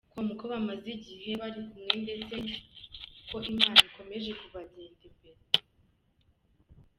com 0.13 0.27
ko 0.37 0.43
bamaze 0.51 0.87
igihe 0.97 1.31
bari 1.41 1.61
kumwe 1.69 1.93
ndetse 2.03 2.35
ko 3.29 3.37
Imana 3.51 3.77
ikomeje 3.87 4.31
kubagenda 4.41 5.01
imbere. 5.09 5.39